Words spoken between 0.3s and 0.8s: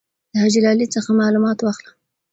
د حاجي